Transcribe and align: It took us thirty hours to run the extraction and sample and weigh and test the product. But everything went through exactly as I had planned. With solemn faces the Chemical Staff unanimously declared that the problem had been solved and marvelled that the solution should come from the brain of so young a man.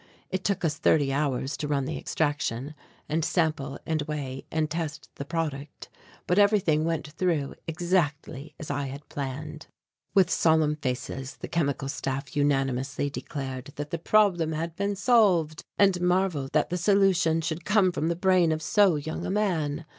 It 0.31 0.43
took 0.43 0.65
us 0.65 0.79
thirty 0.79 1.13
hours 1.13 1.55
to 1.57 1.67
run 1.67 1.85
the 1.85 1.95
extraction 1.99 2.73
and 3.07 3.23
sample 3.23 3.77
and 3.85 4.01
weigh 4.01 4.47
and 4.49 4.67
test 4.67 5.11
the 5.13 5.25
product. 5.25 5.89
But 6.25 6.39
everything 6.39 6.83
went 6.85 7.09
through 7.09 7.53
exactly 7.67 8.55
as 8.59 8.71
I 8.71 8.87
had 8.87 9.07
planned. 9.09 9.67
With 10.15 10.31
solemn 10.31 10.75
faces 10.77 11.37
the 11.37 11.47
Chemical 11.47 11.87
Staff 11.87 12.35
unanimously 12.35 13.11
declared 13.11 13.73
that 13.75 13.91
the 13.91 13.99
problem 13.99 14.53
had 14.53 14.75
been 14.75 14.95
solved 14.95 15.63
and 15.77 16.01
marvelled 16.01 16.53
that 16.53 16.71
the 16.71 16.77
solution 16.77 17.39
should 17.39 17.63
come 17.63 17.91
from 17.91 18.07
the 18.07 18.15
brain 18.15 18.51
of 18.51 18.63
so 18.63 18.95
young 18.95 19.23
a 19.23 19.29
man. 19.29 19.85